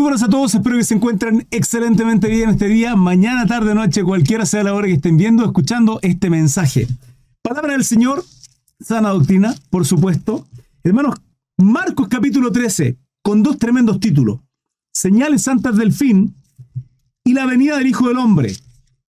[0.00, 4.02] Muy buenas a todos, espero que se encuentren excelentemente bien este día, mañana, tarde, noche,
[4.02, 6.88] cualquiera sea la hora que estén viendo, escuchando este mensaje.
[7.42, 8.24] Palabra del Señor,
[8.80, 10.46] sana doctrina, por supuesto.
[10.82, 11.16] Hermanos,
[11.58, 14.40] Marcos capítulo 13, con dos tremendos títulos.
[14.90, 16.34] Señales santas del fin
[17.22, 18.56] y la venida del Hijo del Hombre.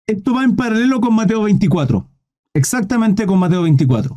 [0.07, 2.09] Esto va en paralelo con Mateo 24,
[2.55, 4.15] exactamente con Mateo 24.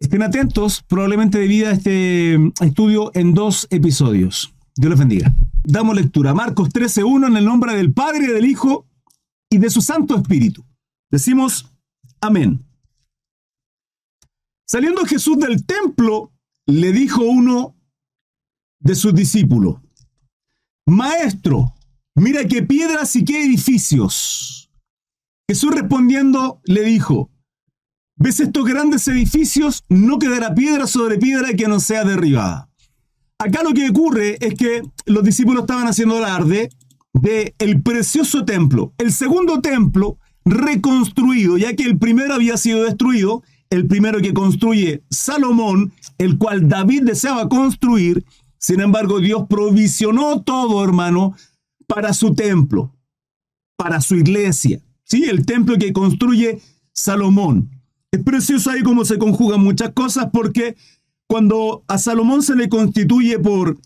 [0.00, 4.52] Estén atentos, probablemente debido a este estudio en dos episodios.
[4.76, 5.32] Dios les bendiga.
[5.66, 6.34] Damos lectura.
[6.34, 8.86] Marcos 13.1 en el nombre del Padre, del Hijo
[9.48, 10.64] y de su Santo Espíritu.
[11.10, 11.74] Decimos
[12.20, 12.66] amén.
[14.66, 16.32] Saliendo Jesús del templo,
[16.66, 17.76] le dijo uno
[18.80, 19.80] de sus discípulos,
[20.86, 21.74] Maestro,
[22.14, 24.70] mira qué piedras y qué edificios.
[25.48, 27.30] Jesús respondiendo le dijo,
[28.16, 29.84] ¿ves estos grandes edificios?
[29.88, 32.70] No quedará piedra sobre piedra que no sea derribada.
[33.38, 36.70] Acá lo que ocurre es que los discípulos estaban haciendo alarde
[37.12, 43.42] de el precioso templo, el segundo templo reconstruido, ya que el primero había sido destruido,
[43.70, 48.24] el primero que construye Salomón, el cual David deseaba construir,
[48.58, 51.34] sin embargo Dios provisionó todo, hermano,
[51.86, 52.94] para su templo,
[53.76, 55.24] para su iglesia, ¿sí?
[55.24, 56.60] El templo que construye
[56.92, 57.70] Salomón.
[58.10, 60.76] Es precioso ahí cómo se conjugan muchas cosas porque
[61.34, 63.76] cuando a Salomón se le constituye por,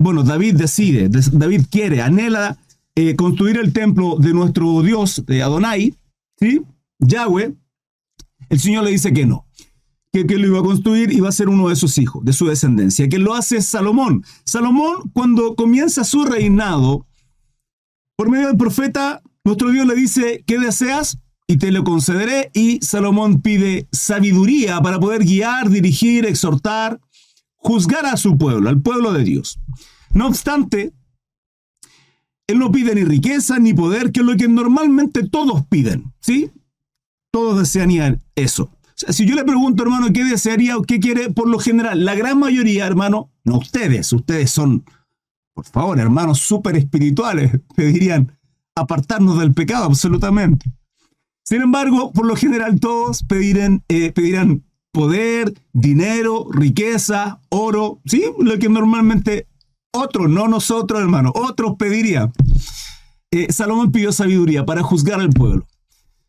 [0.00, 2.58] bueno, David decide, David quiere, anhela
[2.96, 5.94] eh, construir el templo de nuestro Dios, de Adonai,
[6.40, 6.60] ¿sí?
[6.98, 7.54] Yahweh,
[8.48, 9.46] el Señor le dice que no,
[10.12, 12.32] que, que lo iba a construir y va a ser uno de sus hijos, de
[12.32, 14.24] su descendencia, que lo hace Salomón.
[14.44, 17.06] Salomón, cuando comienza su reinado,
[18.16, 21.16] por medio del profeta, nuestro Dios le dice, ¿qué deseas?
[21.48, 22.50] Y te lo concederé.
[22.54, 27.00] Y Salomón pide sabiduría para poder guiar, dirigir, exhortar,
[27.56, 29.58] juzgar a su pueblo, al pueblo de Dios.
[30.12, 30.92] No obstante,
[32.46, 36.50] él no pide ni riqueza ni poder, que es lo que normalmente todos piden, ¿sí?
[37.32, 38.70] Todos desearían eso.
[38.94, 41.30] si yo le pregunto, hermano, ¿qué desearía o qué quiere?
[41.30, 44.84] Por lo general, la gran mayoría, hermano, no ustedes, ustedes son,
[45.54, 48.32] por favor, hermanos súper espirituales, pedirían
[48.74, 50.77] apartarnos del pecado absolutamente.
[51.48, 58.22] Sin embargo, por lo general todos pedirán, eh, pedirán poder, dinero, riqueza, oro, ¿sí?
[58.38, 59.46] Lo que normalmente
[59.90, 62.34] otros, no nosotros, hermano, otros pedirían.
[63.30, 65.66] Eh, Salomón pidió sabiduría para juzgar al pueblo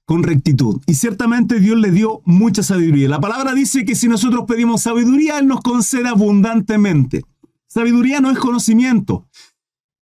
[0.06, 0.80] con rectitud.
[0.88, 3.10] Y ciertamente Dios le dio mucha sabiduría.
[3.10, 7.26] La palabra dice que si nosotros pedimos sabiduría, Él nos concede abundantemente.
[7.68, 9.28] Sabiduría no es conocimiento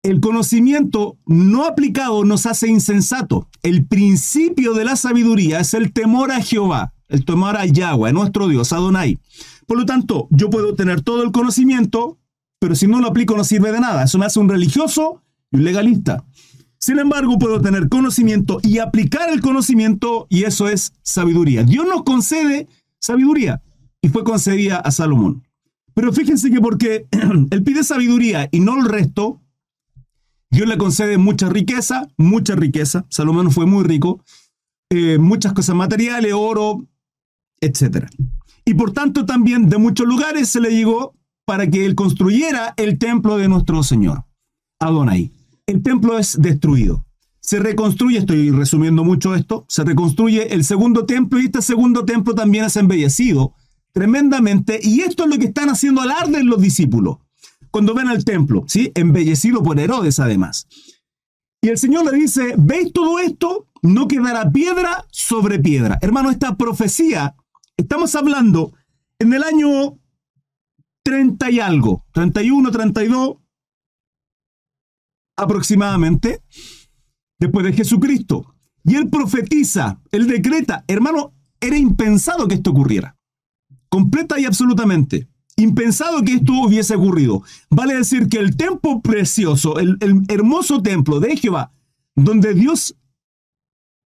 [0.03, 3.47] el conocimiento no aplicado nos hace insensato.
[3.63, 8.47] El principio de la sabiduría es el temor a Jehová, el temor a Yahweh, nuestro
[8.47, 9.17] Dios, Adonai.
[9.65, 12.17] Por lo tanto, yo puedo tener todo el conocimiento,
[12.59, 14.03] pero si no lo aplico no sirve de nada.
[14.03, 15.21] Eso me hace un religioso
[15.51, 16.23] y un legalista.
[16.79, 21.63] Sin embargo, puedo tener conocimiento y aplicar el conocimiento y eso es sabiduría.
[21.63, 22.67] Dios nos concede
[22.99, 23.61] sabiduría
[24.01, 25.43] y fue concedida a Salomón.
[25.93, 27.07] Pero fíjense que porque
[27.51, 29.41] él pide sabiduría y no el resto,
[30.49, 33.05] Dios le concede mucha riqueza, mucha riqueza.
[33.09, 34.23] Salomón fue muy rico.
[34.89, 36.87] Eh, muchas cosas materiales, oro,
[37.59, 38.07] etc.
[38.63, 41.13] Y por tanto también de muchos lugares se le llegó
[41.45, 44.25] para que él construyera el templo de nuestro Señor,
[44.79, 45.31] Adonai.
[45.65, 47.05] El templo es destruido.
[47.39, 52.35] Se reconstruye, estoy resumiendo mucho esto, se reconstruye el segundo templo y este segundo templo
[52.35, 53.53] también es embellecido
[53.93, 57.17] tremendamente y esto es lo que están haciendo alarde los discípulos
[57.71, 58.91] cuando ven al templo, ¿sí?
[58.95, 60.67] Embellecido por Herodes además.
[61.61, 63.67] Y el Señor le dice, ¿veis todo esto?
[63.81, 65.97] No quedará piedra sobre piedra.
[66.01, 67.35] Hermano, esta profecía,
[67.75, 68.73] estamos hablando
[69.19, 69.99] en el año
[71.03, 73.37] 30 y algo, 31, 32
[75.37, 76.41] aproximadamente,
[77.39, 78.55] después de Jesucristo.
[78.83, 83.17] Y él profetiza, él decreta, hermano, era impensado que esto ocurriera.
[83.89, 87.43] Completa y absolutamente impensado que esto hubiese ocurrido.
[87.69, 89.97] Vale decir que el templo precioso, el,
[90.29, 91.73] hermoso templo de Jehová,
[92.15, 92.95] donde Dios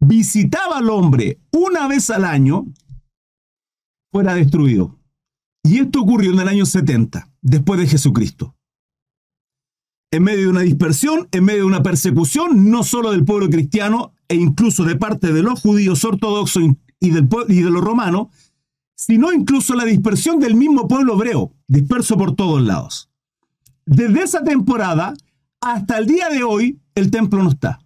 [0.01, 2.67] visitaba al hombre una vez al año,
[4.13, 4.99] fuera destruido.
[5.65, 8.55] Y esto ocurrió en el año 70, después de Jesucristo.
[10.11, 14.13] En medio de una dispersión, en medio de una persecución, no solo del pueblo cristiano,
[14.29, 18.29] e incluso de parte de los judíos ortodoxos y, y de los romanos,
[18.99, 23.09] sino incluso la dispersión del mismo pueblo hebreo, disperso por todos lados.
[23.87, 25.15] Desde esa temporada
[25.61, 27.79] hasta el día de hoy, el templo no está.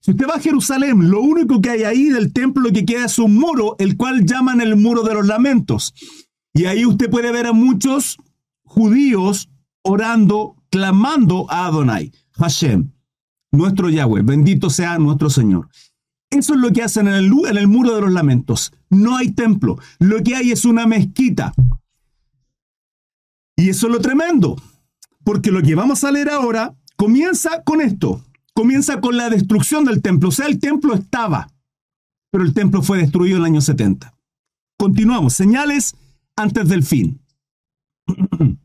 [0.00, 3.18] Si usted va a Jerusalén, lo único que hay ahí del templo que queda es
[3.18, 5.94] un muro, el cual llaman el muro de los lamentos.
[6.52, 8.18] Y ahí usted puede ver a muchos
[8.62, 9.48] judíos
[9.82, 12.12] orando, clamando a Adonai.
[12.32, 12.90] Hashem,
[13.50, 15.68] nuestro Yahweh, bendito sea nuestro Señor.
[16.30, 18.72] Eso es lo que hacen en el, muro de los lamentos.
[18.88, 21.52] No hay templo, lo que hay es una mezquita.
[23.56, 24.56] Y eso es lo tremendo,
[25.24, 28.24] porque lo que vamos a leer ahora comienza con esto,
[28.54, 30.28] comienza con la destrucción del templo.
[30.28, 31.50] O sea, el templo estaba,
[32.30, 34.14] pero el templo fue destruido en el año 70.
[34.78, 35.96] Continuamos, señales
[36.36, 37.20] antes del fin.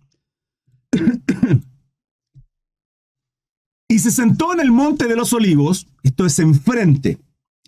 [3.90, 7.20] y se sentó en el monte de los olivos, esto es enfrente,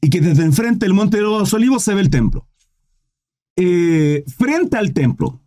[0.02, 2.48] y que desde enfrente del monte de los olivos se ve el templo.
[3.56, 5.42] Eh, frente al templo.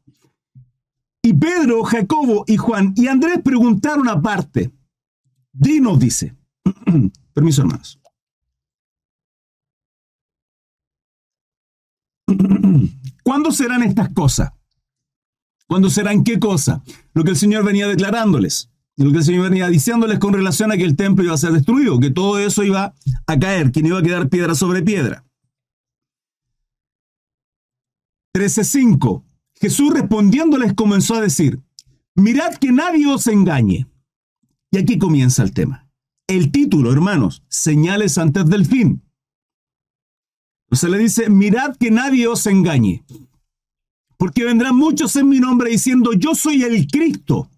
[1.23, 4.73] Y Pedro, Jacobo y Juan y Andrés preguntaron aparte.
[5.53, 6.35] Dinos, dice.
[7.33, 8.01] Permiso, hermanos.
[13.23, 14.53] ¿Cuándo serán estas cosas?
[15.67, 16.83] ¿Cuándo serán qué cosa?
[17.13, 18.70] Lo que el Señor venía declarándoles.
[19.01, 21.53] Lo que el Señor venía diciéndoles con relación a que el templo iba a ser
[21.53, 22.95] destruido, que todo eso iba
[23.27, 25.25] a caer, que no iba a quedar piedra sobre piedra.
[28.37, 29.25] 13.5.
[29.55, 31.63] Jesús respondiéndoles comenzó a decir,
[32.15, 33.87] mirad que nadie os engañe.
[34.71, 35.89] Y aquí comienza el tema.
[36.27, 39.03] El título, hermanos, señales antes del fin.
[40.73, 43.03] Se le dice, mirad que nadie os engañe.
[44.19, 47.49] Porque vendrán muchos en mi nombre diciendo, yo soy el Cristo,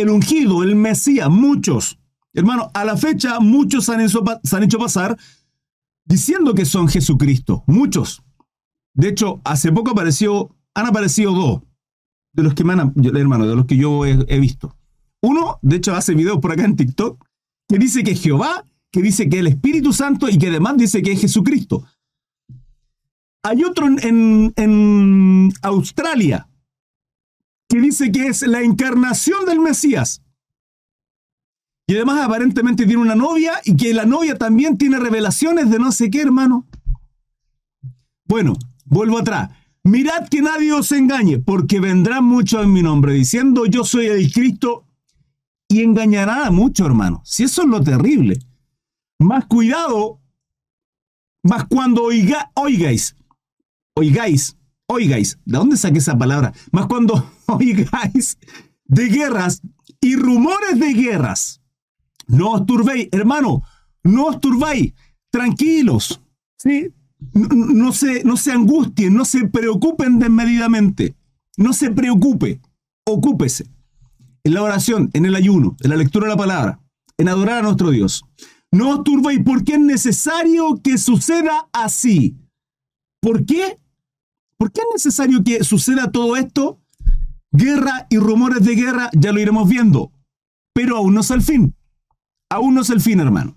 [0.00, 1.98] el ungido, el Mesías, muchos.
[2.32, 5.16] Hermano, a la fecha muchos han hecho, se han hecho pasar
[6.04, 8.22] diciendo que son Jesucristo, muchos.
[8.94, 11.62] De hecho, hace poco apareció han aparecido dos
[12.32, 14.76] de los que me han, hermano, de los que yo he, visto.
[15.20, 17.24] Uno, de hecho, hace videos por acá en TikTok,
[17.68, 20.76] que dice que es Jehová, que dice que es el Espíritu Santo y que además
[20.76, 21.84] dice que es Jesucristo.
[23.42, 26.47] Hay otro en, en Australia
[27.68, 30.22] que dice que es la encarnación del Mesías.
[31.86, 35.90] Y además aparentemente tiene una novia y que la novia también tiene revelaciones de no
[35.90, 36.66] sé qué, hermano.
[38.26, 38.54] Bueno,
[38.84, 39.50] vuelvo atrás.
[39.84, 44.30] Mirad que nadie os engañe, porque vendrán muchos en mi nombre diciendo yo soy el
[44.30, 44.84] Cristo
[45.66, 47.22] y engañará a muchos, hermano.
[47.24, 48.38] Si eso es lo terrible.
[49.18, 50.20] Más cuidado,
[51.42, 53.16] más cuando oiga, oigáis,
[53.94, 54.57] oigáis,
[54.88, 56.52] oigáis, ¿de dónde saqué esa palabra?
[56.72, 58.38] Más cuando oigáis
[58.84, 59.62] de guerras
[60.00, 61.60] y rumores de guerras.
[62.26, 63.62] No os turbéis, hermano,
[64.02, 64.92] no os turbéis,
[65.30, 66.20] tranquilos,
[66.58, 66.92] ¿sí?
[67.32, 71.16] no, se, no se angustien, no se preocupen desmedidamente.
[71.56, 72.60] No se preocupe,
[73.04, 73.66] ocúpese.
[74.44, 76.80] En la oración, en el ayuno, en la lectura de la palabra,
[77.16, 78.24] en adorar a nuestro Dios.
[78.70, 82.36] No os turbéis porque es necesario que suceda así.
[83.20, 83.78] ¿Por qué?
[84.58, 86.80] ¿Por qué es necesario que suceda todo esto?
[87.52, 90.12] Guerra y rumores de guerra, ya lo iremos viendo.
[90.74, 91.74] Pero aún no es el fin.
[92.50, 93.54] Aún no es el fin, hermano.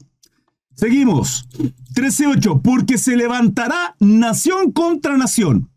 [0.75, 1.50] Seguimos.
[1.95, 2.62] 13.8.
[2.62, 5.71] Porque se levantará nación contra nación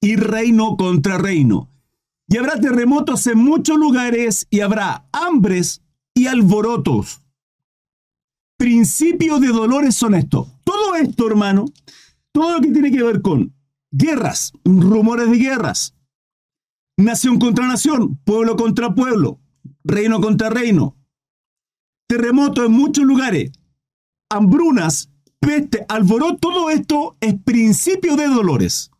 [0.00, 1.70] y reino contra reino.
[2.26, 5.82] Y habrá terremotos en muchos lugares y habrá hambres
[6.14, 7.22] y alborotos.
[8.56, 10.48] Principios de dolores son estos.
[10.64, 11.66] Todo esto, hermano,
[12.32, 13.52] todo lo que tiene que ver con
[13.92, 15.94] guerras, rumores de guerras,
[16.96, 19.38] nación contra nación, pueblo contra pueblo,
[19.84, 20.96] reino contra reino,
[22.08, 23.52] terremotos en muchos lugares,
[24.30, 28.90] hambrunas, peste, alboroto, todo esto es principio de dolores.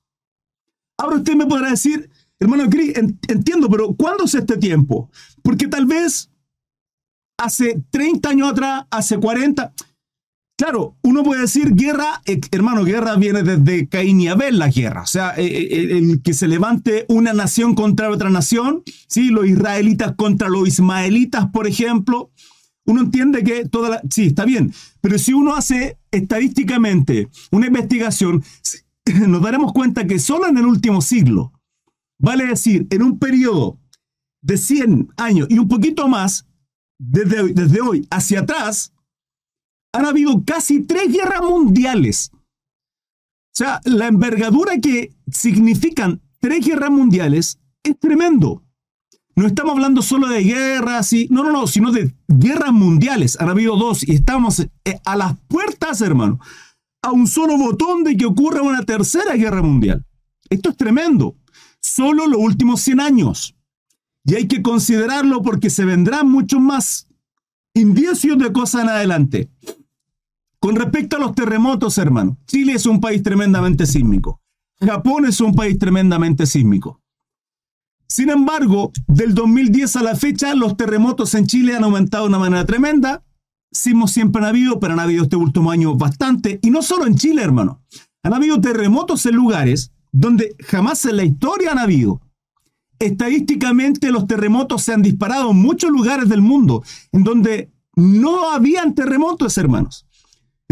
[0.99, 5.11] Ahora usted me podrá decir, hermano Cris, entiendo, pero ¿cuándo es este tiempo?
[5.43, 6.31] Porque tal vez
[7.39, 9.73] hace 30 años atrás, hace 40.
[10.63, 15.03] Claro, uno puede decir guerra, eh, hermano, guerra viene desde Caín y Abel, la guerra.
[15.03, 19.31] O sea, eh, eh, el que se levante una nación contra otra nación, ¿sí?
[19.31, 22.31] los israelitas contra los ismaelitas, por ejemplo,
[22.87, 24.03] uno entiende que toda la...
[24.09, 28.45] Sí, está bien, pero si uno hace estadísticamente una investigación,
[29.27, 31.53] nos daremos cuenta que solo en el último siglo,
[32.21, 33.81] vale decir, en un periodo
[34.43, 36.47] de 100 años y un poquito más,
[37.01, 38.92] desde, desde hoy hacia atrás,
[39.93, 42.31] han habido casi tres guerras mundiales.
[42.35, 48.63] O sea, la envergadura que significan tres guerras mundiales es tremendo.
[49.35, 51.29] No estamos hablando solo de guerras y.
[51.31, 53.39] No, no, no, sino de guerras mundiales.
[53.41, 54.71] Han habido dos y estamos eh,
[55.05, 56.39] a las puertas, hermano,
[57.03, 60.05] a un solo botón de que ocurra una tercera guerra mundial.
[60.51, 61.37] Esto es tremendo.
[61.81, 63.57] Solo los últimos 100 años.
[64.25, 67.09] Y hay que considerarlo porque se vendrán muchos más
[67.75, 69.51] indicios de cosas en adelante.
[70.63, 74.41] Con respecto a los terremotos, hermano, Chile es un país tremendamente sísmico.
[74.81, 77.01] Japón es un país tremendamente sísmico.
[78.07, 82.39] Sin embargo, del 2010 a la fecha, los terremotos en Chile han aumentado de una
[82.39, 83.25] manera tremenda.
[83.73, 86.61] Sismos siempre han habido, pero han habido este último año bastante.
[86.63, 87.83] Y no solo en Chile, hermano.
[88.23, 92.21] Han habido terremotos en lugares donde jamás en la historia han habido.
[93.01, 98.95] Estadísticamente los terremotos se han disparado en muchos lugares del mundo en donde no habían
[98.95, 100.07] terremotos, hermanos.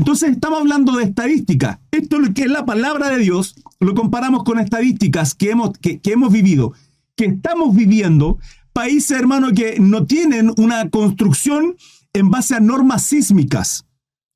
[0.00, 1.78] Entonces estamos hablando de estadística.
[1.90, 5.76] Esto es lo que es la palabra de Dios, lo comparamos con estadísticas que hemos,
[5.76, 6.72] que, hemos vivido,
[7.16, 8.38] que estamos viviendo,
[8.72, 11.76] países, hermanos, que no tienen una construcción
[12.14, 13.84] en base a normas sísmicas.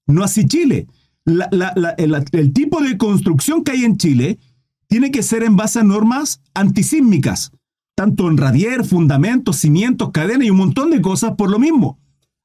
[0.07, 0.87] No así Chile.
[1.25, 4.39] el, tipo de construcción que hay en Chile
[4.87, 7.53] tiene que ser en base a normas antisísmicas,
[7.95, 11.99] tanto en radier, fundamentos, cimientos, cadenas y un montón de cosas por lo mismo.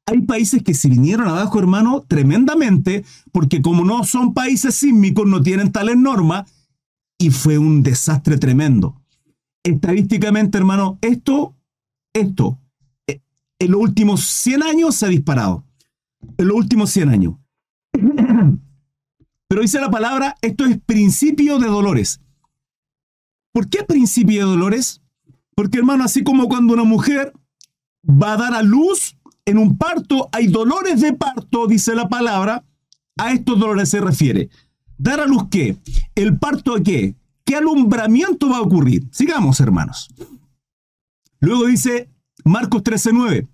[0.09, 5.43] Hay países que se vinieron abajo, hermano, tremendamente, porque como no son países sísmicos, no
[5.43, 6.51] tienen tales normas,
[7.19, 8.99] y fue un desastre tremendo.
[9.63, 11.55] Estadísticamente, hermano, esto,
[12.11, 12.57] esto,
[13.05, 13.21] eh,
[13.59, 15.63] en los últimos 100 años se ha disparado.
[16.39, 17.35] En los últimos 100 años.
[19.47, 22.19] Pero dice la palabra, esto es principio de dolores.
[23.53, 25.03] ¿Por qué principio de dolores?
[25.53, 27.31] Porque hermano, así como cuando una mujer
[28.03, 29.18] va a dar a luz
[29.49, 32.63] en un parto, hay dolores de parto, dice la palabra,
[33.17, 34.49] a estos dolores se refiere.
[34.97, 35.77] ¿Dar a luz qué?
[36.13, 37.15] ¿El parto a qué?
[37.43, 39.07] ¿Qué alumbramiento va a ocurrir?
[39.11, 40.13] Sigamos, hermanos.
[41.39, 42.09] Luego dice
[42.45, 43.47] Marcos 13:9,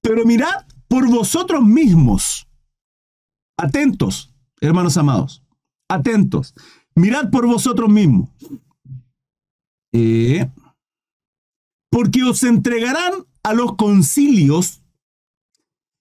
[0.00, 2.46] pero mirad por vosotros mismos.
[3.56, 5.42] Atentos, hermanos amados,
[5.88, 6.54] atentos.
[6.94, 8.28] Mirad por vosotros mismos.
[9.92, 10.48] Eh,
[11.90, 14.81] porque os entregarán a los concilios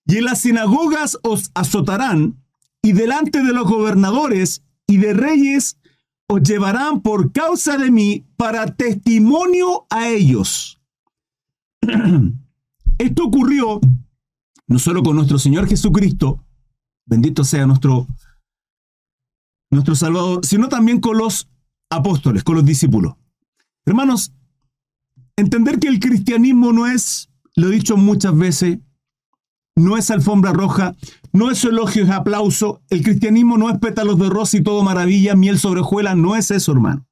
[0.06, 2.44] y en las sinagogas os azotarán
[2.82, 5.78] y delante de los gobernadores y de reyes
[6.28, 10.80] os llevarán por causa de mí para testimonio a ellos.
[12.98, 13.80] Esto ocurrió
[14.68, 16.46] no solo con nuestro Señor Jesucristo,
[17.06, 18.08] bendito sea nuestro,
[19.70, 21.50] nuestro Salvador, sino también con los
[21.90, 23.16] apóstoles, con los discípulos.
[23.86, 24.34] Hermanos,
[25.36, 28.80] entender que el cristianismo no es, lo he dicho muchas veces,
[29.76, 30.96] no es alfombra roja,
[31.34, 32.82] no es elogio, es aplauso.
[32.90, 36.52] El cristianismo no es pétalos de rosa y todo maravilla, miel sobre hojuelas, no es
[36.52, 37.06] eso, hermano.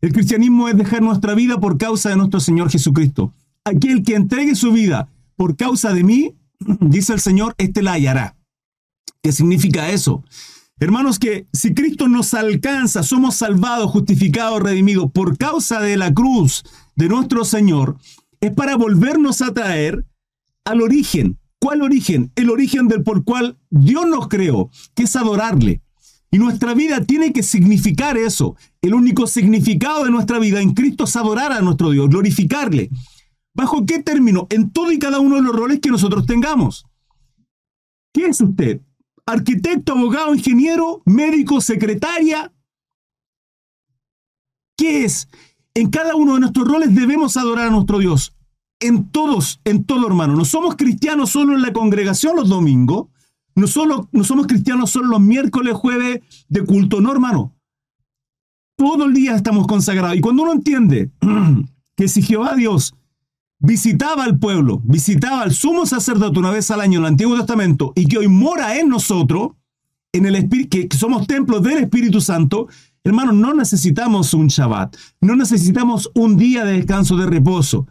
[0.00, 3.32] El cristianismo es dejar nuestra vida por causa de nuestro Señor Jesucristo.
[3.64, 6.34] Aquel que entregue su vida por causa de mí,
[6.80, 8.36] dice el Señor, este la hallará.
[9.22, 10.22] ¿Qué significa eso?
[10.78, 16.64] Hermanos, que si Cristo nos alcanza, somos salvados, justificados, redimidos por causa de la cruz
[16.96, 17.96] de nuestro Señor,
[18.40, 20.04] es para volvernos a traer
[20.64, 21.38] al origen.
[21.60, 22.32] ¿Cuál origen?
[22.36, 25.82] El origen del por cual Dios nos creó, que es adorarle.
[26.30, 28.56] Y nuestra vida tiene que significar eso.
[28.82, 32.90] El único significado de nuestra vida en Cristo es adorar a nuestro Dios, glorificarle.
[33.54, 34.46] ¿Bajo qué término?
[34.50, 36.86] En todo y cada uno de los roles que nosotros tengamos.
[38.12, 38.80] ¿Qué es usted?
[39.26, 42.52] arquitecto, abogado, ingeniero, médico, secretaria.
[44.76, 45.28] ¿Qué es?
[45.74, 48.35] En cada uno de nuestros roles debemos adorar a nuestro Dios.
[48.80, 50.36] En todos, en todo hermano.
[50.36, 53.06] No somos cristianos solo en la congregación los domingos.
[53.54, 57.00] No, solo, no somos cristianos solo los miércoles, jueves de culto.
[57.00, 57.54] No, hermano.
[58.76, 60.16] Todo el día estamos consagrados.
[60.16, 61.10] Y cuando uno entiende
[61.96, 62.94] que si Jehová Dios
[63.58, 67.92] visitaba al pueblo, visitaba al sumo sacerdote una vez al año en el Antiguo Testamento
[67.94, 69.52] y que hoy mora en nosotros,
[70.12, 72.68] en el que somos templos del Espíritu Santo,
[73.04, 77.86] hermanos, no necesitamos un Shabbat, no necesitamos un día de descanso, de reposo,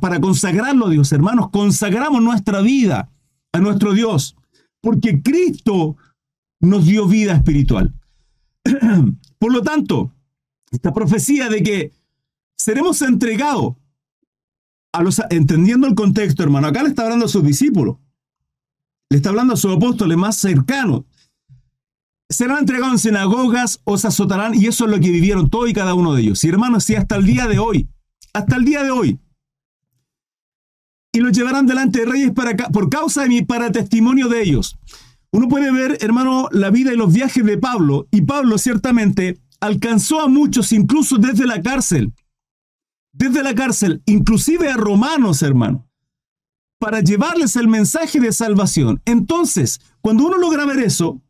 [0.00, 3.10] para, consagrarlo a Dios, hermanos, consagramos nuestra vida
[3.52, 4.36] a nuestro Dios,
[4.80, 5.96] porque Cristo
[6.60, 7.92] nos dio vida espiritual.
[9.38, 10.12] Por lo tanto,
[10.70, 11.92] esta profecía de que
[12.56, 13.74] seremos entregados
[15.30, 17.96] entendiendo el contexto, hermano, acá le está hablando a sus discípulos,
[19.10, 21.02] le está hablando a sus apóstoles más cercanos.
[22.28, 25.72] Serán entregados en sinagogas o se azotarán, y eso es lo que vivieron todos y
[25.72, 26.44] cada uno de ellos.
[26.44, 27.88] Y hermanos, si hasta el día de hoy,
[28.32, 29.18] hasta el día de hoy,
[31.14, 34.76] y los llevarán delante de reyes por causa de mí, para testimonio de ellos.
[35.30, 40.20] Uno puede ver, hermano, la vida y los viajes de Pablo, y Pablo ciertamente alcanzó
[40.20, 42.12] a muchos, incluso desde la cárcel
[43.14, 45.88] desde la cárcel, inclusive a romanos, hermano,
[46.78, 49.00] para llevarles el mensaje de salvación.
[49.04, 51.22] Entonces, cuando uno logra ver eso,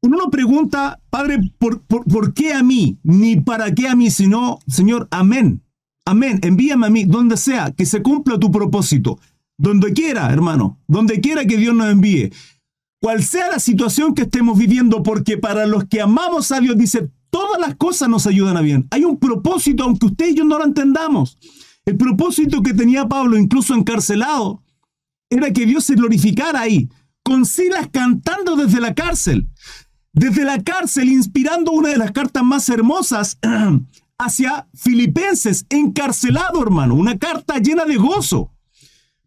[0.00, 2.98] uno no pregunta, Padre, ¿por, por, qué a mí?
[3.02, 5.62] Ni para qué a mí, sino, Señor, amén.
[6.08, 6.40] Amén.
[6.42, 9.18] Envíame a mí, donde sea, que se cumpla tu propósito.
[9.58, 12.32] Donde quiera, hermano, donde quiera que Dios nos envíe.
[13.00, 17.10] Cual sea la situación que estemos viviendo, porque para los que amamos a Dios, dice,
[17.30, 18.86] Todas las cosas nos ayudan a bien.
[18.90, 21.36] Hay un propósito, aunque usted y yo no lo entendamos.
[21.84, 24.62] El propósito que tenía Pablo, incluso encarcelado,
[25.30, 26.88] era que Dios se glorificara ahí,
[27.22, 29.48] con Silas cantando desde la cárcel.
[30.12, 33.38] Desde la cárcel, inspirando una de las cartas más hermosas
[34.18, 38.52] hacia Filipenses, encarcelado, hermano, una carta llena de gozo.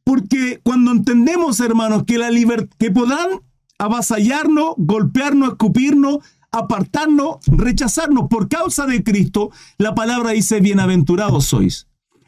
[0.03, 2.29] Porque cuando entendemos, hermanos, que, la
[2.77, 3.41] que podrán
[3.77, 6.19] avasallarnos, golpearnos, escupirnos,
[6.51, 11.87] apartarnos, rechazarnos por causa de Cristo, la palabra dice, bienaventurados sois.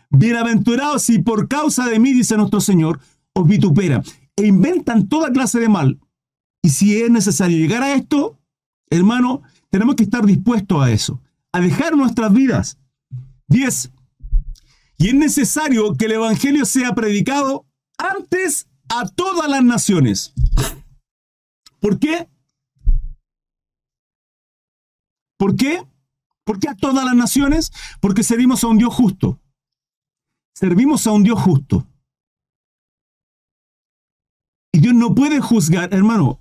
[0.10, 3.00] Bienaventurados si por causa de mí, dice nuestro Señor,
[3.34, 4.02] os vitupera.
[4.36, 6.00] E inventan toda clase de mal.
[6.62, 8.40] Y si es necesario llegar a esto,
[8.90, 11.22] hermano, tenemos que estar dispuestos a eso,
[11.54, 12.78] a dejar nuestras vidas.
[13.48, 13.92] 10.
[14.98, 17.66] Y es necesario que el Evangelio sea predicado
[17.98, 20.34] antes a todas las naciones.
[21.80, 22.28] ¿Por qué?
[25.38, 25.86] ¿Por qué?
[26.46, 27.72] ¿Por qué a todas las naciones?
[28.02, 29.40] Porque servimos a un Dios justo.
[30.56, 31.88] Servimos a un Dios justo.
[34.72, 36.40] Y Dios no puede juzgar, hermano.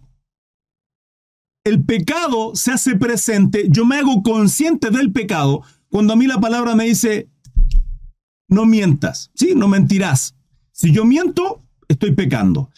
[1.64, 6.40] El pecado se hace presente, yo me hago consciente del pecado cuando a mí la
[6.40, 7.30] palabra me dice,
[8.48, 9.52] no mientas, ¿sí?
[9.54, 10.34] No mentirás.
[10.72, 12.70] Si yo miento, estoy pecando,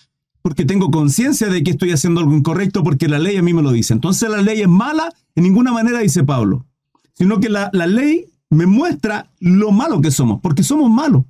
[0.43, 3.63] porque tengo conciencia de que estoy haciendo algo incorrecto porque la ley a mí me
[3.63, 3.95] lo dice.
[3.95, 6.67] Entonces la ley es mala en ninguna manera, dice Pablo,
[7.15, 11.25] sino que la, la ley me muestra lo malo que somos, porque somos malos.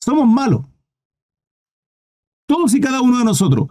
[0.00, 0.66] Somos malos.
[2.46, 3.68] Todos y cada uno de nosotros.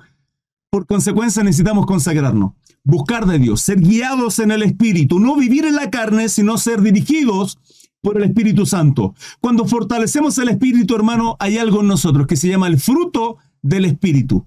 [0.69, 2.53] Por consecuencia necesitamos consagrarnos,
[2.89, 6.81] buscar de Dios, ser guiados en el Espíritu, no vivir en la carne, sino ser
[6.81, 7.58] dirigidos
[8.01, 9.13] por el Espíritu Santo.
[9.39, 13.86] Cuando fortalecemos el Espíritu, hermano, hay algo en nosotros que se llama el fruto del
[13.86, 14.46] Espíritu.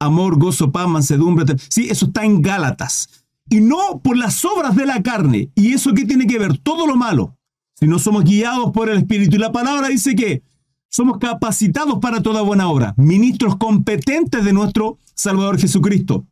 [0.00, 1.56] Amor, gozo, paz, mansedumbre.
[1.68, 3.24] Sí, eso está en Gálatas.
[3.48, 5.50] Y no por las obras de la carne.
[5.54, 6.58] ¿Y eso qué tiene que ver?
[6.58, 7.36] Todo lo malo.
[7.78, 9.36] Si no somos guiados por el Espíritu.
[9.36, 10.42] Y la palabra dice que
[10.88, 12.94] somos capacitados para toda buena obra.
[12.96, 16.26] Ministros competentes de nuestro Salvador Jesucristo.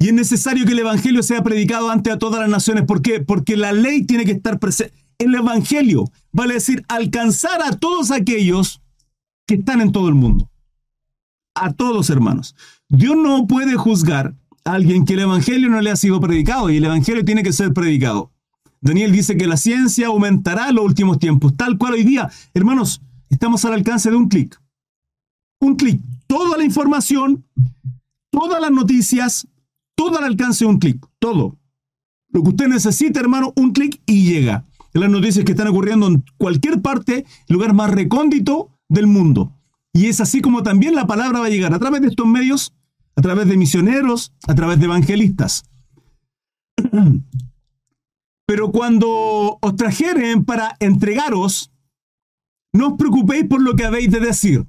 [0.00, 2.84] Y es necesario que el Evangelio sea predicado ante a todas las naciones.
[2.84, 3.20] ¿Por qué?
[3.20, 8.80] Porque la ley tiene que estar presente el Evangelio, vale decir, alcanzar a todos aquellos
[9.46, 10.50] que están en todo el mundo.
[11.54, 12.56] A todos, hermanos.
[12.88, 16.78] Dios no puede juzgar a alguien que el Evangelio no le ha sido predicado y
[16.78, 18.32] el Evangelio tiene que ser predicado.
[18.80, 22.30] Daniel dice que la ciencia aumentará en los últimos tiempos, tal cual hoy día.
[22.54, 24.58] Hermanos, estamos al alcance de un clic.
[25.60, 26.00] Un clic.
[26.26, 27.44] Toda la información,
[28.30, 29.46] todas las noticias,
[30.00, 31.06] todo al alcance de un clic.
[31.18, 31.58] Todo.
[32.30, 36.24] Lo que usted necesita, hermano, un clic y llega las noticias que están ocurriendo en
[36.38, 39.52] cualquier parte, lugar más recóndito del mundo.
[39.92, 42.72] Y es así como también la palabra va a llegar a través de estos medios,
[43.14, 45.64] a través de misioneros, a través de evangelistas.
[48.46, 51.70] Pero cuando os trajeren para entregaros,
[52.72, 54.66] no os preocupéis por lo que habéis de decir,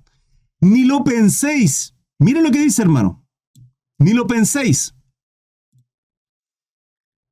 [0.59, 1.95] ni lo penséis.
[2.19, 3.25] Miren lo que dice, hermano.
[3.97, 4.93] Ni lo penséis.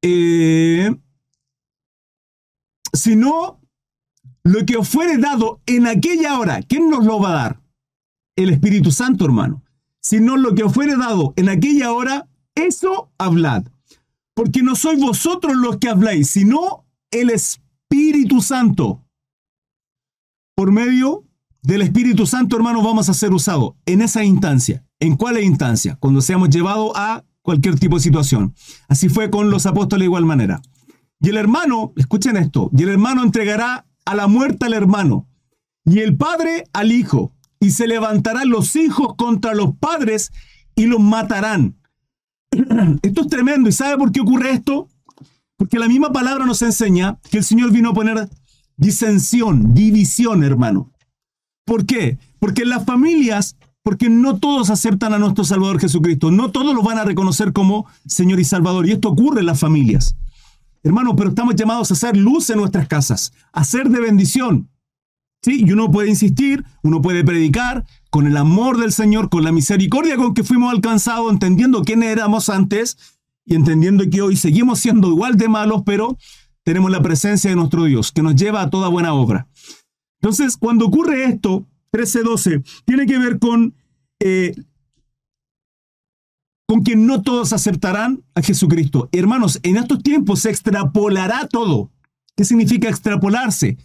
[0.02, 0.96] Eh,
[2.94, 3.60] sino
[4.44, 6.62] lo que os fuere dado en aquella hora.
[6.62, 7.62] ¿Quién nos lo va a dar?
[8.36, 9.64] El Espíritu Santo, hermano.
[10.02, 13.68] Sino lo que os fuere dado en aquella hora, eso hablad.
[14.34, 19.04] Porque no sois vosotros los que habláis, sino el Espíritu Santo.
[20.56, 21.26] Por medio
[21.62, 24.86] del Espíritu Santo, hermano, vamos a ser usados en esa instancia.
[25.00, 25.98] ¿En cuál instancia?
[26.00, 28.54] Cuando seamos llevados a cualquier tipo de situación.
[28.88, 30.62] Así fue con los apóstoles de igual manera.
[31.20, 35.28] Y el hermano, escuchen esto, y el hermano entregará a la muerte al hermano,
[35.84, 40.32] y el padre al hijo, y se levantarán los hijos contra los padres
[40.76, 41.76] y los matarán.
[43.02, 43.68] Esto es tremendo.
[43.68, 44.88] ¿Y sabe por qué ocurre esto?
[45.58, 48.30] Porque la misma palabra nos enseña que el Señor vino a poner
[48.78, 50.92] disensión, división, hermano.
[51.66, 52.20] ¿Por qué?
[52.38, 53.56] Porque en las familias,
[53.90, 57.88] porque no todos aceptan a nuestro Salvador Jesucristo, no todos lo van a reconocer como
[58.06, 58.88] Señor y Salvador.
[58.88, 60.16] Y esto ocurre en las familias.
[60.84, 64.70] Hermano, pero estamos llamados a hacer luz en nuestras casas, a ser de bendición.
[65.42, 69.52] Sí, y uno puede insistir, uno puede predicar con el amor del Señor, con la
[69.52, 72.96] misericordia con que fuimos alcanzados, entendiendo quién éramos antes
[73.44, 76.16] y entendiendo que hoy seguimos siendo igual de malos, pero
[76.62, 79.48] tenemos la presencia de nuestro Dios, que nos lleva a toda buena obra.
[80.22, 83.74] Entonces, cuando ocurre esto, 13-12, tiene que ver con
[84.20, 84.56] eh,
[86.68, 89.10] con que no todos aceptarán a Jesucristo.
[89.12, 91.92] Hermanos, en estos tiempos se extrapolará todo.
[92.36, 93.78] ¿Qué significa extrapolarse?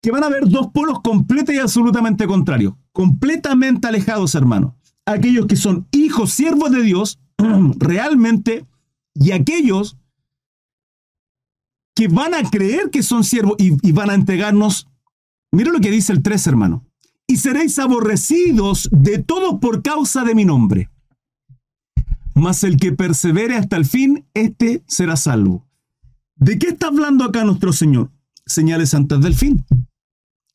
[0.00, 4.74] Que van a haber dos polos completamente y absolutamente contrarios, completamente alejados, hermanos.
[5.04, 7.18] Aquellos que son hijos, siervos de Dios,
[7.78, 8.66] realmente,
[9.14, 9.96] y aquellos
[11.94, 14.86] que van a creer que son siervos y, y van a entregarnos
[15.56, 16.85] Mira lo que dice el 3, hermano.
[17.26, 20.90] Y seréis aborrecidos de todos por causa de mi nombre.
[22.34, 25.66] Mas el que persevere hasta el fin, éste será salvo.
[26.36, 28.10] ¿De qué está hablando acá nuestro Señor?
[28.44, 29.64] Señales antes del fin.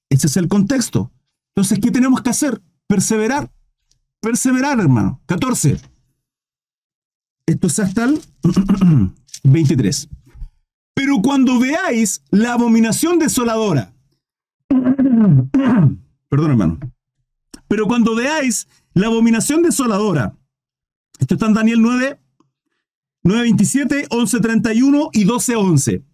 [0.10, 1.12] Ese es el contexto.
[1.56, 2.62] Entonces, ¿qué tenemos que hacer?
[2.88, 3.52] Perseverar.
[4.22, 5.22] Perseverar, hermano.
[5.26, 5.80] 14.
[7.48, 8.22] Esto es hasta el
[9.44, 10.10] 23.
[10.94, 13.94] Pero cuando veáis la abominación desoladora,
[16.32, 16.80] perdón hermano,
[17.68, 20.38] pero cuando veáis la abominación desoladora,
[21.20, 22.22] esto está en Daniel 9,
[23.24, 26.06] 9, 27, 11, 31 y 12, 11.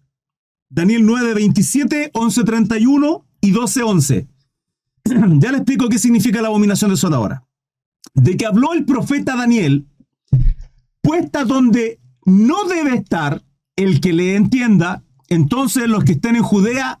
[0.70, 4.28] Daniel 9, 27, 11, 31 y 12, 11.
[5.38, 7.46] ya le explico qué significa la abominación desoladora.
[8.14, 9.86] De que habló el profeta Daniel,
[11.00, 13.44] puesta donde no debe estar
[13.76, 17.00] el que le entienda, entonces los que estén en Judea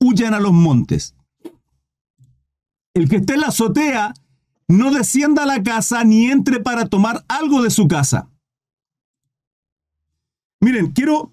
[0.00, 1.14] huyan a los montes.
[2.94, 4.14] El que esté en la azotea
[4.68, 8.30] no descienda a la casa ni entre para tomar algo de su casa.
[10.60, 11.32] Miren, quiero,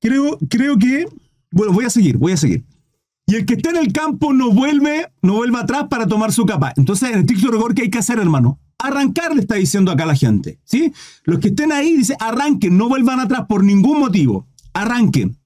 [0.00, 1.06] creo, creo que,
[1.50, 2.64] bueno, voy a seguir, voy a seguir.
[3.26, 6.46] Y el que esté en el campo no vuelve, no vuelve atrás para tomar su
[6.46, 6.72] capa.
[6.76, 8.58] Entonces, en el texto rigor, ¿qué hay que hacer, hermano?
[8.78, 10.58] Arrancar, le está diciendo acá la gente.
[10.64, 10.92] ¿sí?
[11.24, 14.46] Los que estén ahí, dice, arranquen, no vuelvan atrás por ningún motivo.
[14.72, 15.36] Arranquen.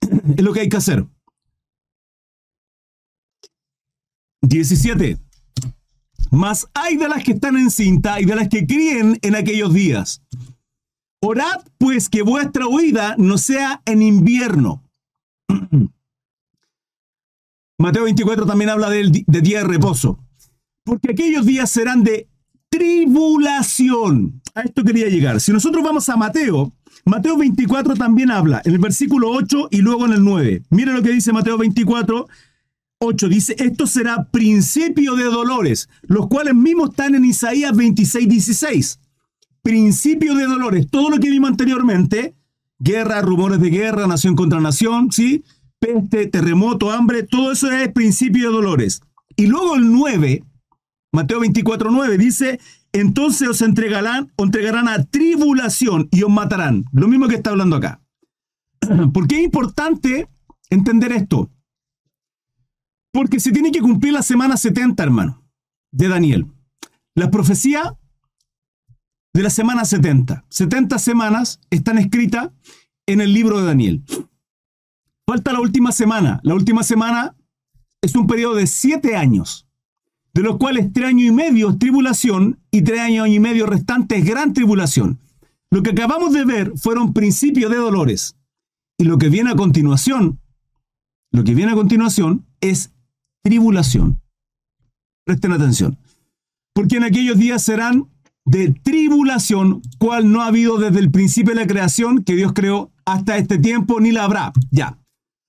[0.36, 1.06] es lo que hay que hacer.
[4.42, 5.18] 17.
[6.30, 9.72] Mas hay de las que están en cinta y de las que críen en aquellos
[9.72, 10.22] días.
[11.20, 14.82] Orad pues que vuestra huida no sea en invierno
[17.78, 20.18] Mateo 24 también habla de, día de reposo.
[20.84, 22.28] Porque aquellos días serán de
[22.68, 24.42] tribulación.
[24.54, 25.40] A esto quería llegar.
[25.40, 26.72] Si nosotros vamos a Mateo,
[27.04, 30.62] Mateo 24 también habla en el versículo 8 y luego en el 9.
[30.70, 32.26] Mira lo que dice Mateo 24,
[32.98, 33.28] 8.
[33.28, 39.00] Dice, esto será principio de dolores, los cuales mismos están en Isaías 26, 16.
[39.62, 40.88] Principio de dolores.
[40.90, 42.34] Todo lo que vimos anteriormente,
[42.78, 45.44] guerra, rumores de guerra, nación contra nación, ¿sí?
[45.78, 49.00] peste, terremoto, hambre, todo eso es principio de dolores.
[49.36, 50.44] Y luego el 9,
[51.12, 52.60] Mateo 24, 9, dice,
[52.92, 56.84] entonces os entregarán, entregarán a tribulación y os matarán.
[56.92, 58.00] Lo mismo que está hablando acá.
[59.12, 60.28] ¿Por qué es importante
[60.70, 61.50] entender esto?
[63.18, 65.42] Porque se tiene que cumplir la semana 70, hermano,
[65.90, 66.46] de Daniel.
[67.16, 67.98] La profecía
[69.34, 70.44] de la semana 70.
[70.48, 72.50] 70 semanas están escritas
[73.08, 74.04] en el libro de Daniel.
[75.26, 76.38] Falta la última semana.
[76.44, 77.34] La última semana
[78.02, 79.66] es un periodo de siete años,
[80.32, 84.20] de los cuales tres años y medio es tribulación y tres años y medio restantes
[84.20, 85.18] es gran tribulación.
[85.72, 88.36] Lo que acabamos de ver fueron principios de dolores.
[88.96, 90.38] Y lo que viene a continuación,
[91.32, 92.92] lo que viene a continuación es
[93.48, 94.20] tribulación.
[95.24, 95.98] Presten atención.
[96.74, 98.08] Porque en aquellos días serán
[98.44, 102.90] de tribulación, cual no ha habido desde el principio de la creación que Dios creó
[103.06, 104.52] hasta este tiempo, ni la habrá.
[104.70, 104.98] Ya.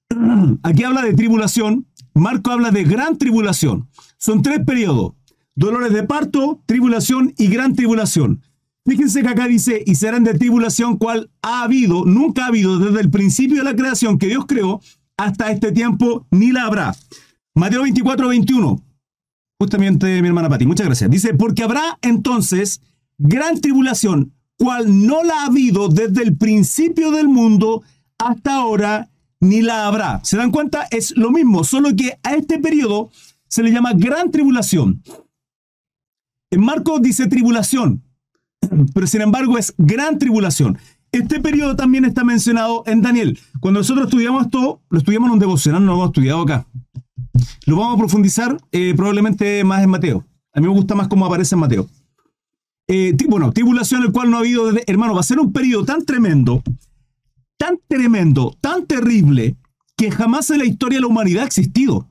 [0.63, 3.89] Aquí habla de tribulación, Marco habla de gran tribulación.
[4.17, 5.13] Son tres periodos.
[5.55, 8.41] Dolores de parto, tribulación y gran tribulación.
[8.85, 13.01] Fíjense que acá dice, y serán de tribulación cual ha habido, nunca ha habido desde
[13.01, 14.79] el principio de la creación que Dios creó
[15.17, 16.95] hasta este tiempo, ni la habrá.
[17.59, 18.81] Mateo 24, 21.
[19.59, 21.09] Justamente mi hermana Pati, muchas gracias.
[21.09, 22.81] Dice, porque habrá entonces
[23.17, 27.83] gran tribulación, cual no la ha habido desde el principio del mundo
[28.17, 29.09] hasta ahora,
[29.41, 30.21] ni la habrá.
[30.23, 30.87] ¿Se dan cuenta?
[30.89, 33.11] Es lo mismo, solo que a este periodo
[33.49, 35.03] se le llama gran tribulación.
[36.51, 38.03] En Marcos dice tribulación,
[38.93, 40.77] pero sin embargo es gran tribulación.
[41.11, 43.37] Este periodo también está mencionado en Daniel.
[43.59, 46.65] Cuando nosotros estudiamos esto, lo estudiamos en un devocional, no lo hemos estudiado acá.
[47.69, 50.25] Lo vamos a profundizar eh, probablemente más en Mateo.
[50.53, 51.87] A mí me gusta más cómo aparece en Mateo.
[52.87, 56.03] Eh, bueno, tribulación el cual no ha habido, hermano, va a ser un periodo tan
[56.03, 56.63] tremendo
[57.59, 59.57] tan tremendo, tan terrible,
[59.97, 62.09] que jamás en la historia de la humanidad ha existido.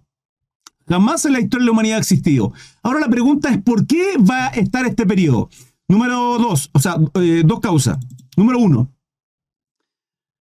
[0.86, 2.52] Jamás en la historia de la humanidad ha existido.
[2.82, 5.48] Ahora la pregunta es, ¿por qué va a estar este periodo?
[5.88, 7.98] Número dos, o sea, eh, dos causas.
[8.36, 8.92] Número uno,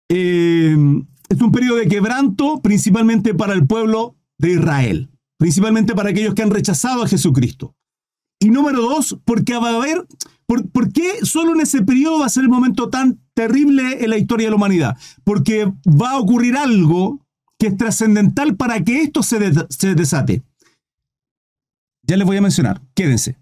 [0.10, 0.78] eh,
[1.28, 6.41] es un periodo de quebranto principalmente para el pueblo de Israel, principalmente para aquellos que
[6.41, 7.76] han rechazado a Jesucristo.
[8.39, 10.06] Y número dos, porque va a haber,
[10.46, 14.17] ¿por, qué solo en ese periodo va a ser el momento tan terrible en la
[14.17, 14.98] historia de la humanidad?
[15.24, 17.22] Porque va a ocurrir algo
[17.58, 20.43] que es trascendental para que esto se, se desate.
[22.06, 23.38] Ya les voy a mencionar, quédense,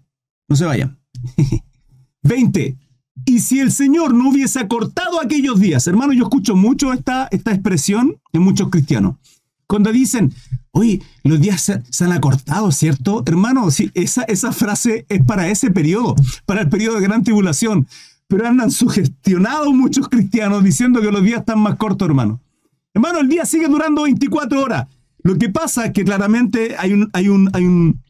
[0.48, 1.00] no se vayan.
[2.22, 2.78] 20.
[3.24, 7.52] Y si el Señor no hubiese acortado aquellos días, hermano, yo escucho mucho esta, esta
[7.52, 9.16] expresión en muchos cristianos.
[9.72, 10.34] Cuando dicen,
[10.72, 13.22] oye, los días se, han acortado, ¿cierto?
[13.24, 17.88] Hermano, sí, esa, esa frase es para ese periodo, para el periodo de gran tribulación.
[18.28, 22.42] Pero andan sugestionados muchos cristianos diciendo que los días están más cortos, hermano.
[22.92, 24.88] Hermano, el día sigue durando 24 horas.
[25.22, 28.02] Lo que pasa es que claramente hay un, hay un, hay un,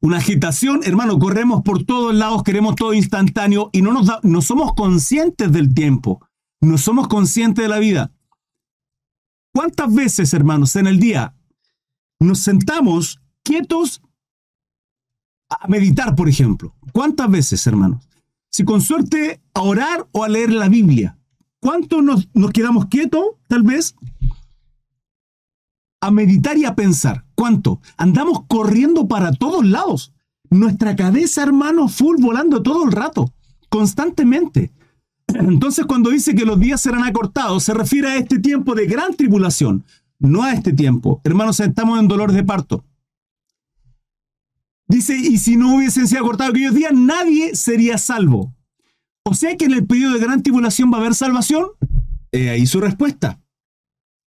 [0.00, 4.74] una agitación, hermano, corremos por todos lados, queremos todo instantáneo y no, nos no somos
[4.74, 6.20] conscientes del tiempo,
[6.60, 8.10] no somos conscientes de la vida.
[9.54, 11.32] ¿Cuántas veces, hermanos, en el día
[12.18, 14.02] nos sentamos quietos
[15.48, 16.74] a meditar, por ejemplo?
[16.92, 18.08] ¿Cuántas veces, hermanos?
[18.50, 21.16] Si con suerte a orar o a leer la Biblia.
[21.60, 23.94] ¿Cuánto nos, nos quedamos quietos, tal vez?
[26.00, 27.24] A meditar y a pensar.
[27.36, 27.80] ¿Cuánto?
[27.96, 30.12] Andamos corriendo para todos lados.
[30.50, 33.32] Nuestra cabeza, hermano, full volando todo el rato,
[33.68, 34.72] constantemente.
[35.28, 39.14] Entonces cuando dice que los días serán acortados, se refiere a este tiempo de gran
[39.14, 39.84] tribulación,
[40.18, 41.20] no a este tiempo.
[41.24, 42.84] Hermanos, estamos en dolor de parto.
[44.86, 48.54] Dice, y si no hubiesen sido acortados aquellos días, nadie sería salvo.
[49.24, 51.68] O sea que en el periodo de gran tribulación va a haber salvación.
[52.30, 53.40] He ahí su respuesta.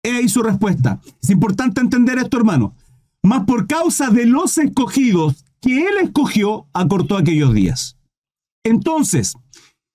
[0.03, 1.01] He ahí su respuesta.
[1.21, 2.75] Es importante entender esto, hermano.
[3.23, 7.97] Más por causa de los escogidos que él escogió, acortó aquellos días.
[8.63, 9.35] Entonces,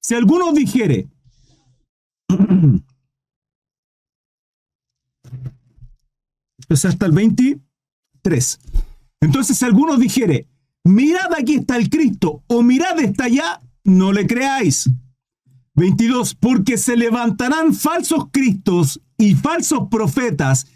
[0.01, 1.09] si alguno dijere,
[6.69, 8.61] pues hasta el 23.
[9.21, 10.47] Entonces, si alguno dijere,
[10.85, 14.91] mirad aquí está el Cristo, o mirad está allá, no le creáis.
[15.75, 16.35] 22.
[16.35, 20.67] Porque se levantarán falsos cristos y falsos profetas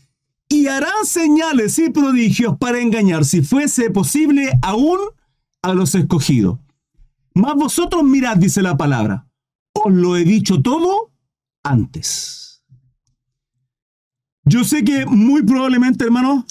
[0.48, 4.98] y harán señales y prodigios para engañar, si fuese posible, aún
[5.62, 6.58] a los escogidos.
[7.34, 9.26] Mas vosotros mirad, dice la palabra,
[9.74, 11.12] os lo he dicho todo
[11.62, 12.62] antes.
[14.44, 16.44] Yo sé que muy probablemente, hermano,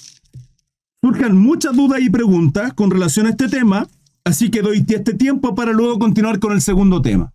[1.01, 3.87] surjan muchas dudas y preguntas con relación a este tema,
[4.23, 7.33] así que doy este tiempo para luego continuar con el segundo tema.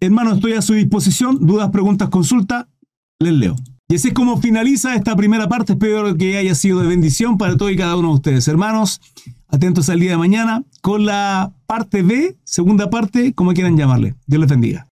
[0.00, 1.46] Hermano, estoy a su disposición.
[1.46, 2.68] Dudas, preguntas, consulta,
[3.20, 3.54] les leo.
[3.88, 5.74] Y así es como finaliza esta primera parte.
[5.74, 8.48] Espero que haya sido de bendición para todos y cada uno de ustedes.
[8.48, 9.00] Hermanos,
[9.52, 14.14] atentos al día de mañana con la parte B, segunda parte, como quieran llamarle.
[14.26, 14.88] Dios les bendiga.